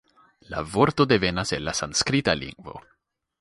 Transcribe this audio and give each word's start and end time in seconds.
La 0.53 0.61
vorto 0.75 1.05
devenas 1.11 1.53
el 1.59 1.67
la 1.67 1.75
sanskrita 1.81 2.37
lingvo. 2.41 2.81